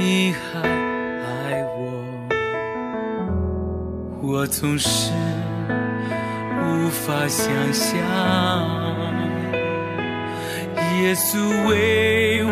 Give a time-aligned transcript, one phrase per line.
[0.00, 1.28] 你还爱
[1.76, 1.78] 我。
[4.22, 5.12] 我总是。
[6.62, 7.94] 无法想象，
[11.02, 11.38] 耶稣
[11.68, 12.50] 为我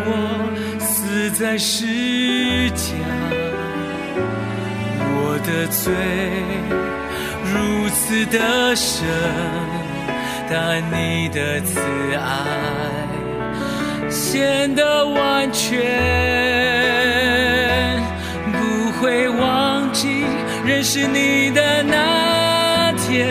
[0.79, 1.87] 死在十
[2.71, 2.95] 架，
[5.01, 5.83] 我的罪
[7.53, 9.07] 如此的深，
[10.49, 11.81] 但你的慈
[12.15, 12.27] 爱
[14.11, 16.78] 显得完全，
[19.01, 20.25] 会忘记
[20.67, 23.29] 认识你的那天。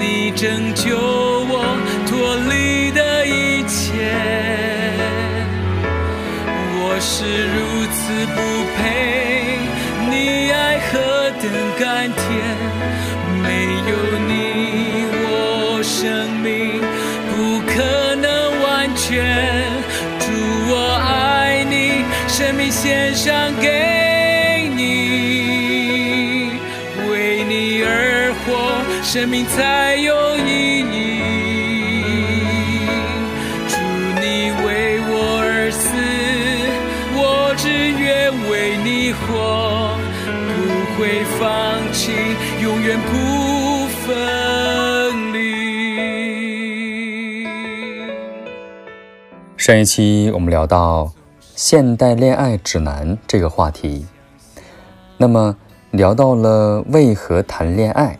[0.00, 1.31] 你拯救
[29.54, 31.20] 才有意义。
[33.68, 33.76] 祝，
[34.18, 35.92] 你为我而死，
[37.14, 39.94] 我只愿为你活，
[40.48, 40.50] 不
[40.96, 41.42] 会放
[41.92, 42.12] 弃，
[42.62, 45.36] 永远不分离。
[49.58, 51.12] 上一期我们聊到
[51.54, 54.06] 现代恋爱指南这个话题，
[55.18, 55.54] 那么
[55.90, 58.18] 聊到了为何谈恋爱。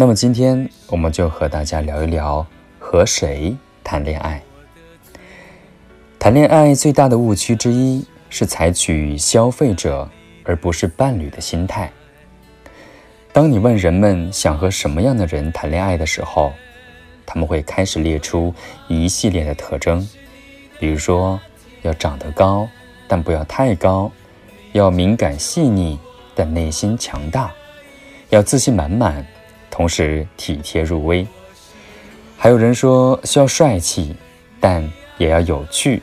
[0.00, 2.46] 那么今天我们就和大家聊一聊
[2.78, 4.40] 和谁谈恋爱。
[6.20, 10.08] 谈恋爱最大的误区之一是采取消费者
[10.44, 11.90] 而不是伴侣的心态。
[13.32, 16.52] 当你问人们想和什么样的人谈恋爱的时候，
[17.26, 18.54] 他们会开始列出
[18.86, 20.08] 一系列的特征，
[20.78, 21.40] 比如说
[21.82, 22.68] 要长得高，
[23.08, 24.08] 但不要太高；
[24.70, 25.98] 要敏感细腻，
[26.36, 27.50] 但内心强大；
[28.30, 29.26] 要自信满满。
[29.78, 31.24] 同时体贴入微，
[32.36, 34.12] 还有人说需要帅气，
[34.58, 34.82] 但
[35.18, 36.02] 也要有趣。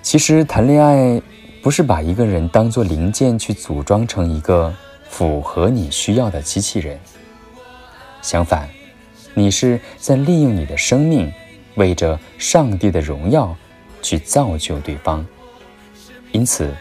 [0.00, 1.20] 其实谈恋爱
[1.62, 4.74] 不是把一个人当做零件去组装成一个
[5.10, 6.98] 符合你需要的机器人，
[8.22, 8.66] 相反，
[9.34, 11.30] 你是在利用你的生命，
[11.74, 13.54] 为着上帝的荣耀
[14.00, 15.22] 去造就对方。
[16.32, 16.74] 因此，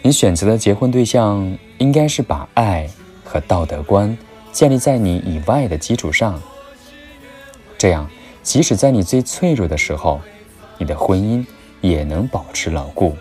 [0.00, 2.88] 你选择的结婚对象应该是把爱
[3.22, 4.16] 和道德观。
[4.52, 6.40] 建立在你以外的基础上，
[7.76, 8.10] 这样，
[8.42, 10.20] 即使在你最脆弱的时候，
[10.78, 11.44] 你的婚姻
[11.80, 13.16] 也能保持牢固。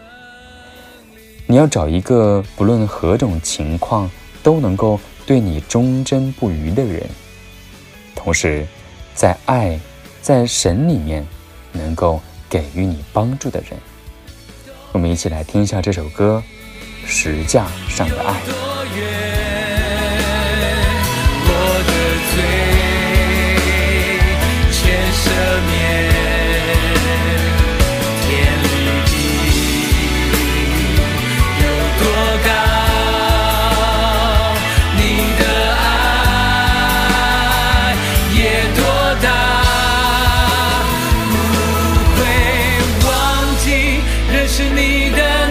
[1.46, 4.10] 你要找一个不论何种情况
[4.44, 7.08] 都能够对你忠贞不渝的人，
[8.16, 8.66] 同时，
[9.14, 9.80] 在爱、
[10.22, 11.26] 在神里面
[11.72, 13.80] 能够给予你帮助的人。
[14.92, 16.44] 我们一起来听一下这首歌
[17.08, 18.34] 《石架上的爱》。
[44.57, 45.47] 是你的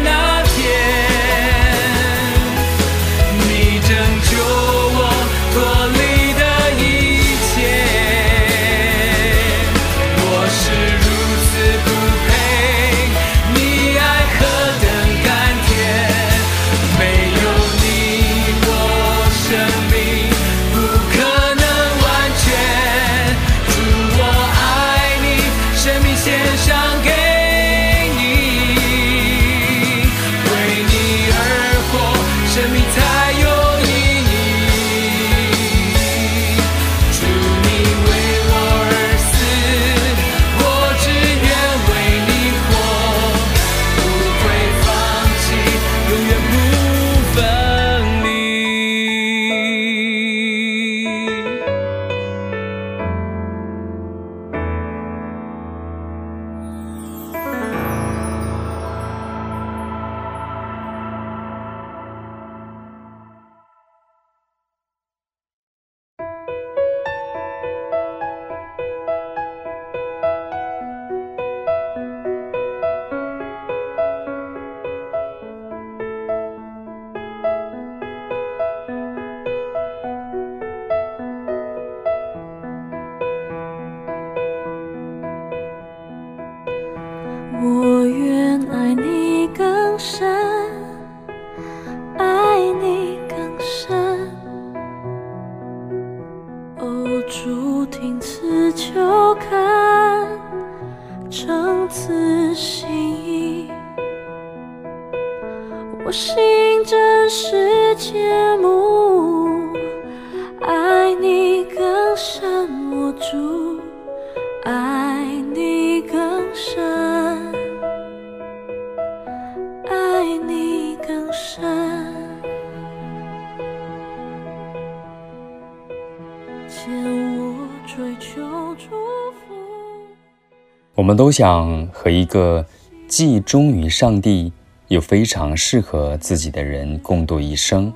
[130.94, 132.64] 我们都想和一个
[133.08, 134.52] 既忠于上帝
[134.86, 137.92] 又非常适合自己的人共度一生。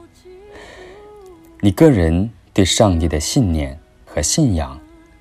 [1.61, 4.81] 你个人对上帝的信念和信仰，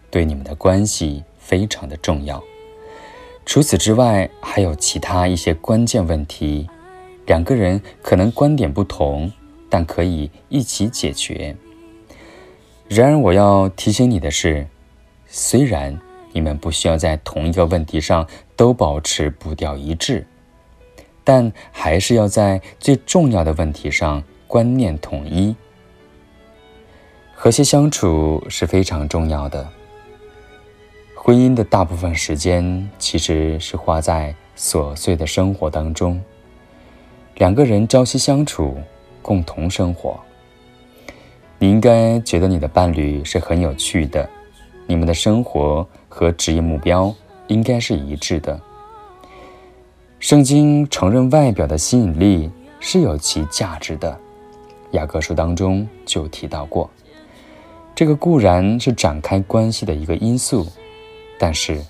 [0.10, 2.44] 对你们的关系非常的重要。
[3.46, 6.68] 除此之外，还有其他一些关键问题，
[7.28, 9.32] 两个人可能观点不同，
[9.70, 11.56] 但可以一起解决。
[12.90, 14.66] 然而，我要提醒你的是，
[15.28, 15.96] 虽然
[16.32, 20.26] 你们不需要在同一个问题上都保持步调一致，
[21.24, 25.56] 但还是要在最重要的问题上观念统一。
[27.36, 29.70] 和谐相处是非常重要的。
[31.14, 36.20] 婚姻的大部分时间其实是花在琐碎的生活当中。
[37.36, 38.76] 两个人朝夕相处，
[39.22, 40.20] 共同生活。
[41.62, 44.28] 你应该觉得你的伴侣是很有趣的，
[44.88, 47.14] 你们的生活和职业目标
[47.48, 48.58] 应该是一致的。
[50.20, 52.50] 圣经承认外表的吸引力
[52.80, 54.18] 是有其价值的，
[54.92, 56.90] 雅各书当中就提到过。
[57.94, 60.66] 这个固然是展开关系的一个因素，
[61.38, 61.84] 但是，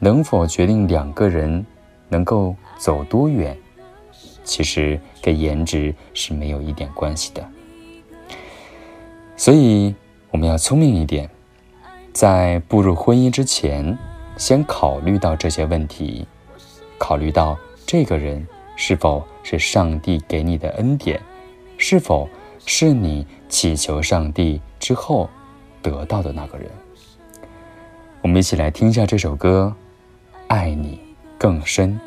[0.00, 1.64] 能否决定两个人
[2.08, 3.56] 能够走多远，
[4.42, 7.48] 其实跟颜值是没有一点关系的。
[9.44, 9.94] 所以，
[10.30, 11.28] 我们要聪明一点，
[12.14, 13.98] 在步入婚姻之前，
[14.38, 16.26] 先考虑到这些问题，
[16.96, 21.20] 考虑到这个人是否是上帝给你的恩典，
[21.76, 22.26] 是否
[22.64, 25.28] 是你祈求上帝之后。
[25.82, 26.66] 得到的那个人，
[28.22, 29.70] 我们一起来听一下这首歌，
[30.48, 30.98] 《爱你
[31.36, 32.00] 更深》。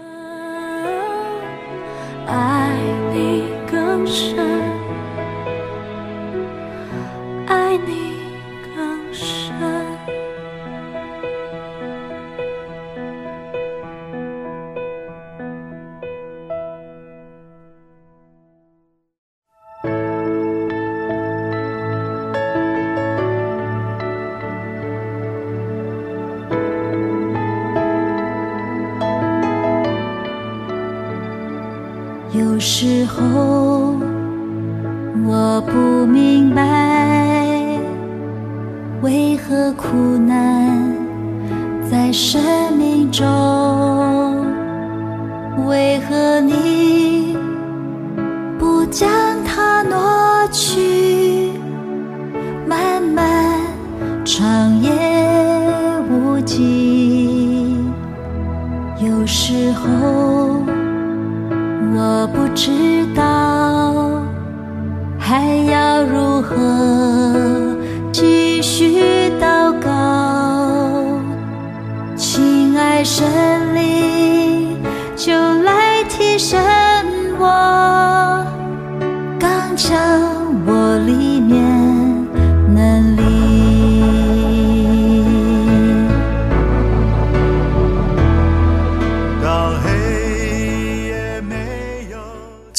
[59.28, 60.64] 时候。
[62.00, 64.22] 我不知道
[65.18, 67.76] 还要如何
[68.12, 69.90] 继续祷告，
[72.16, 73.26] 亲爱神
[73.74, 74.78] 灵，
[75.16, 76.60] 就来提升
[77.40, 78.46] 我，
[79.40, 79.98] 刚强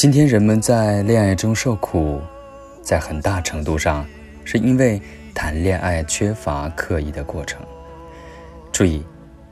[0.01, 2.23] 今天人们在恋爱中受苦，
[2.81, 4.07] 在很大程度上
[4.45, 5.03] 是因为
[5.35, 7.61] 谈恋爱缺乏刻意的过程。
[8.71, 9.05] 注意，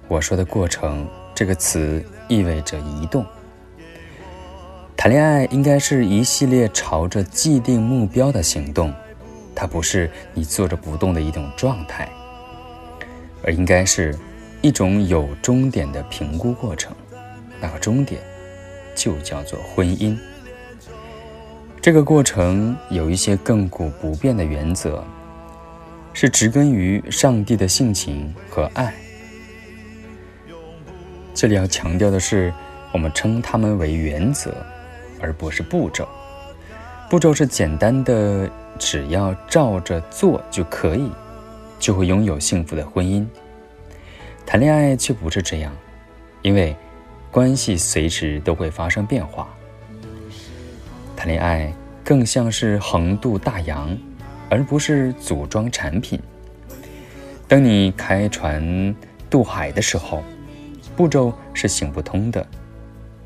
[0.06, 3.26] 我说的过程这个词意味着移动。
[4.96, 8.94] 谈恋爱应该是一系列朝着既定目标的行动，
[9.52, 12.08] 它不是你坐着不动的一种状态，
[13.42, 14.16] 而应该是
[14.62, 16.94] 一种有终点的评估过程。
[17.60, 18.20] 那个终点
[18.94, 20.16] 就叫做婚姻。
[21.86, 25.04] 这个过程有一些亘古不变的原则，
[26.12, 28.92] 是植根于上帝的性情和爱。
[31.32, 32.52] 这里要强调的是，
[32.92, 34.52] 我们称它们为原则，
[35.20, 36.08] 而不是步骤。
[37.08, 38.50] 步骤是简单的，
[38.80, 41.08] 只要照着做就可以，
[41.78, 43.24] 就会拥有幸福的婚姻。
[44.44, 45.72] 谈恋爱却不是这样，
[46.42, 46.74] 因为
[47.30, 49.48] 关系随时都会发生变化。
[51.16, 51.72] 谈恋爱
[52.04, 53.96] 更像是横渡大洋，
[54.50, 56.20] 而不是组装产品。
[57.48, 58.94] 当你开船
[59.30, 60.22] 渡海的时候，
[60.94, 62.46] 步骤是行不通的。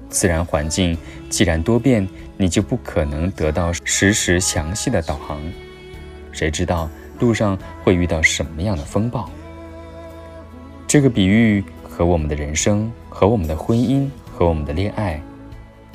[0.09, 0.97] 自然环境
[1.29, 5.41] 既然多变，你就不可能得到实时详细的导航。
[6.33, 9.29] 谁知道路上会遇到什么样的风暴？
[10.87, 15.23] 这个比喻和我们的人生、和我们的婚姻、和我们的恋爱，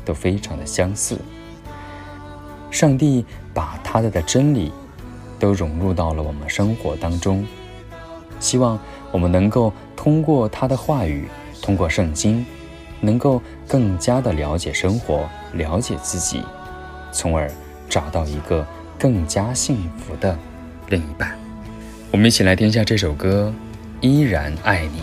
[0.06, 1.20] 都非常的相似。
[2.76, 4.70] 上帝把他的真理
[5.40, 7.48] 都融入到了我们生活当中，
[8.42, 8.78] 希望
[9.14, 11.26] 我们能够通过他的话语，
[11.62, 12.46] 通过圣经，
[13.00, 16.44] 能够更加的了解生活，了解自己，
[17.14, 17.50] 从而
[17.88, 18.68] 找到一个
[19.00, 20.38] 更加幸福的
[20.90, 21.34] 另一半。
[22.12, 23.54] 我们一起来听一下这首歌
[24.06, 25.00] 《依然爱你》。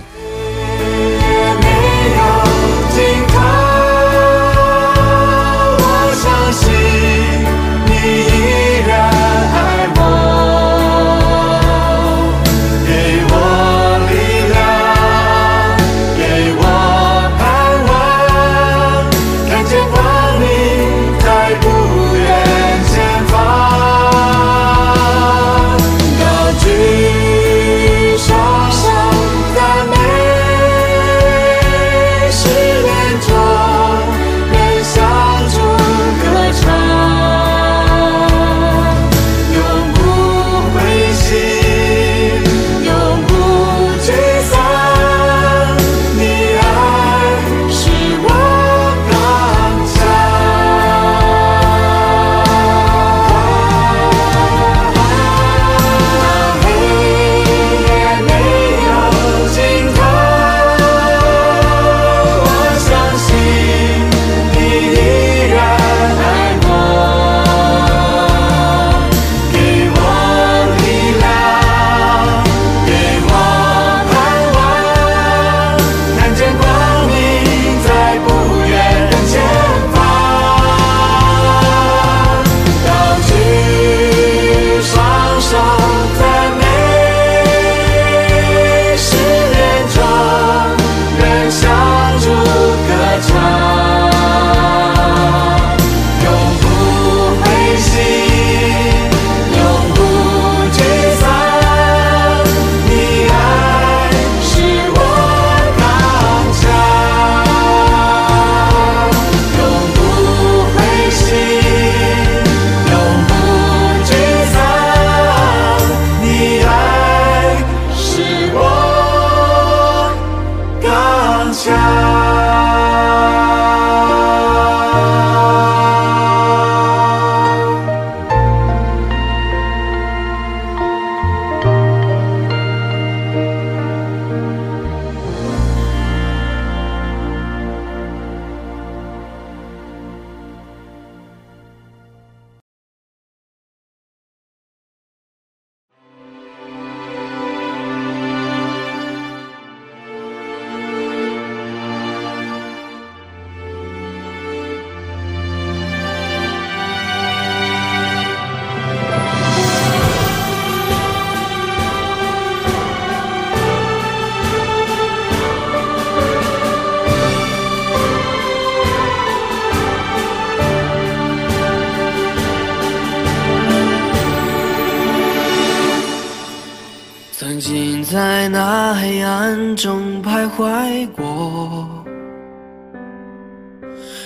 [180.52, 181.88] 中徘徊过，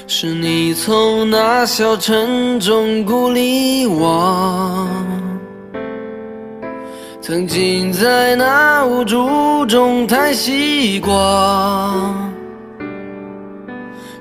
[0.07, 4.89] 是你从那小城中鼓励我。
[7.21, 11.13] 曾经在那无助中叹息过，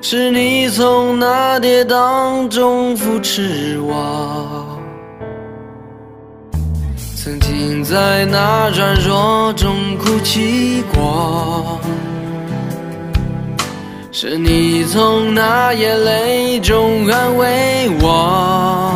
[0.02, 4.65] 是你从那跌宕中扶持我。
[7.26, 11.82] 曾经在那软弱中哭泣过，
[14.12, 18.94] 是你从那眼泪中安慰我。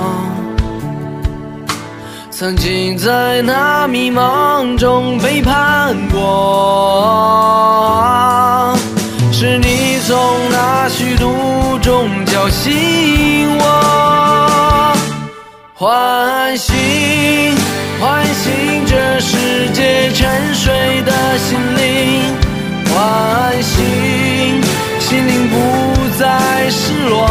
[2.29, 6.21] 曾经在那迷茫中背叛过，
[9.31, 10.15] 是你从
[10.51, 11.33] 那虚度
[11.81, 14.93] 中叫醒我，
[15.73, 16.77] 唤醒。
[17.99, 22.33] 唤醒这世界沉睡的心灵，
[22.93, 24.61] 唤醒
[24.99, 25.55] 心灵不
[26.17, 27.27] 再失落。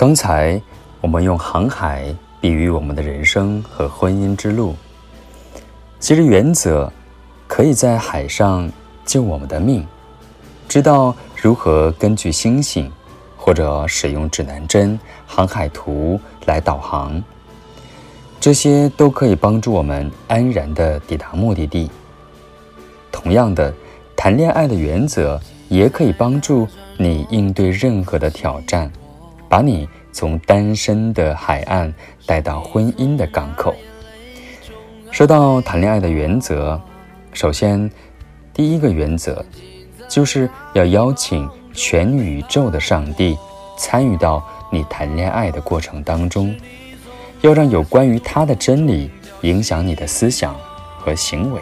[0.00, 0.62] 刚才
[1.00, 4.76] 我们用航海比喻我们的人生和婚姻之路。
[5.98, 6.92] 其实原则
[7.48, 8.70] 可以在海上
[9.04, 9.84] 救我们的命，
[10.68, 12.88] 知道如何根据星星
[13.36, 17.20] 或者使用指南针、航海图来导航，
[18.38, 21.90] 这些都可以帮助我们安然的抵达目的地。
[23.10, 23.74] 同样的，
[24.14, 28.88] 谈恋爱的原则也可以帮助你应对任何的挑战。
[29.48, 31.92] 把你从单身的海岸
[32.26, 33.74] 带到婚姻的港口。
[35.10, 36.80] 说到谈恋爱的原则，
[37.32, 37.90] 首先，
[38.52, 39.44] 第一个原则
[40.08, 43.36] 就是要邀请全宇宙的上帝
[43.78, 46.54] 参与到你谈恋爱的过程当中，
[47.40, 49.10] 要让有关于他的真理
[49.42, 50.54] 影响你的思想
[50.98, 51.60] 和行为。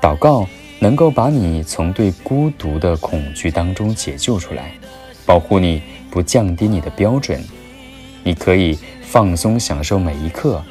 [0.00, 0.46] 祷告
[0.80, 4.72] 能够把你从对孤独的恐惧当中解救出来，
[5.24, 5.80] 保护你。
[6.16, 7.38] 不降低你的标准，
[8.24, 10.64] 你可以放松享受每一刻，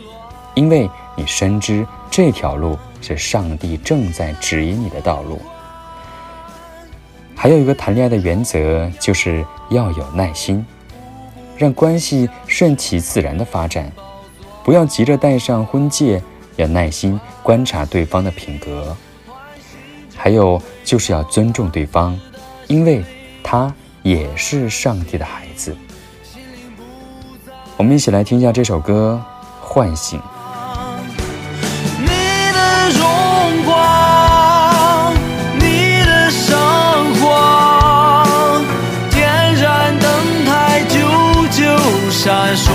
[0.56, 5.40] 因为你深知这条路是上帝正在指引你的道路。
[7.36, 10.66] 还有一个谈恋爱的原则，就是要有耐心，
[11.56, 13.92] 让关系顺其自然的发展，
[14.64, 16.20] 不要急着戴上婚戒，
[16.56, 18.98] 要耐心观察对方的品格。
[20.16, 22.20] 还有就是要尊重对方，
[22.66, 23.04] 因为
[23.44, 23.72] 他。
[24.06, 25.76] 也是上帝的孩子，
[27.76, 29.20] 我们一起来听一下这首歌
[29.66, 30.20] 《唤醒》。
[32.02, 32.06] 你
[32.54, 35.12] 的荣光，
[35.56, 36.56] 你的生
[37.16, 38.62] 活，
[39.10, 41.00] 点燃灯台，久
[41.50, 41.66] 久
[42.12, 42.70] 闪烁，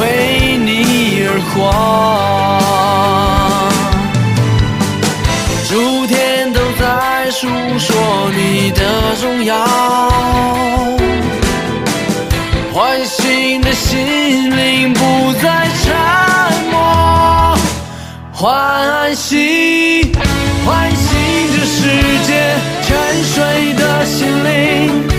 [0.00, 1.97] 为你而狂，
[18.40, 19.36] 唤醒，
[20.64, 21.08] 唤醒
[21.56, 21.82] 这世
[22.24, 22.88] 界沉
[23.24, 25.17] 睡的心灵，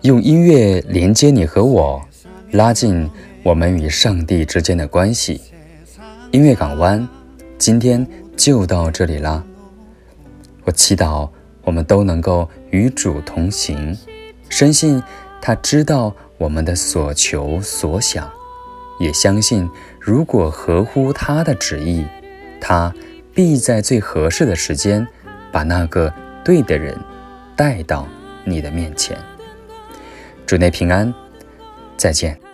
[0.00, 2.02] 用音乐连接你和我，
[2.52, 3.06] 拉近
[3.42, 5.42] 我们与上帝之间的关系。
[6.30, 7.06] 音乐港湾，
[7.58, 9.44] 今天就到这里啦。
[10.64, 11.28] 我祈祷
[11.64, 13.94] 我们都能够与主同行，
[14.48, 15.02] 深信
[15.42, 18.26] 他知道我们的所求所想，
[18.98, 19.68] 也相信
[20.00, 22.06] 如果合乎他的旨意，
[22.58, 22.94] 他
[23.34, 25.06] 必在最合适的时间
[25.52, 26.10] 把那个
[26.42, 26.98] 对的人
[27.56, 28.06] 带到
[28.44, 29.16] 你的面前。
[30.46, 31.12] 祝你平安，
[31.96, 32.45] 再见。